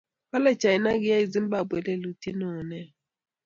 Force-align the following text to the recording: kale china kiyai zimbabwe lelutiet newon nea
kale 0.29 0.51
china 0.61 0.89
kiyai 1.01 1.25
zimbabwe 1.33 1.77
lelutiet 1.85 2.35
newon 2.39 2.65
nea 2.69 2.89